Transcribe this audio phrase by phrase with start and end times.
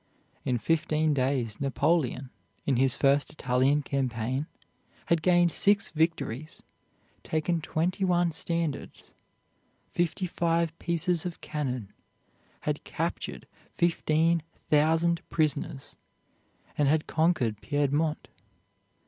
[0.43, 2.31] In fifteen days Napoleon,
[2.65, 4.47] in his first Italian campaign,
[5.05, 6.63] had gained six victories,
[7.23, 9.13] taken twenty one standards,
[9.91, 11.93] fifty five pieces of cannon,
[12.61, 14.41] had captured fifteen
[14.71, 15.97] thousand prisoners,
[16.75, 18.27] and had conquered Piedmont.